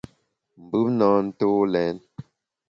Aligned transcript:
Mbùm 0.63 0.87
na 0.99 1.07
ntô 1.25 1.49
lèn. 1.73 1.95